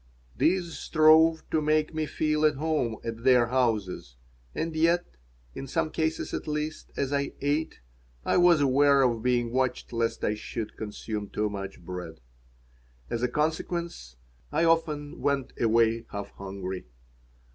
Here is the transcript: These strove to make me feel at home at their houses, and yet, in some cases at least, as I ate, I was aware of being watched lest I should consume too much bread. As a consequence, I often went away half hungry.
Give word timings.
These 0.35 0.79
strove 0.79 1.47
to 1.51 1.61
make 1.61 1.93
me 1.93 2.07
feel 2.07 2.43
at 2.43 2.55
home 2.55 2.97
at 3.03 3.23
their 3.23 3.49
houses, 3.49 4.15
and 4.55 4.75
yet, 4.75 5.05
in 5.53 5.67
some 5.67 5.91
cases 5.91 6.33
at 6.33 6.47
least, 6.47 6.91
as 6.97 7.13
I 7.13 7.33
ate, 7.39 7.81
I 8.25 8.37
was 8.37 8.61
aware 8.61 9.03
of 9.03 9.21
being 9.21 9.51
watched 9.51 9.93
lest 9.93 10.23
I 10.23 10.33
should 10.33 10.75
consume 10.75 11.29
too 11.29 11.51
much 11.51 11.79
bread. 11.79 12.19
As 13.11 13.21
a 13.21 13.27
consequence, 13.27 14.15
I 14.51 14.63
often 14.63 15.19
went 15.21 15.53
away 15.61 16.07
half 16.09 16.31
hungry. 16.31 16.87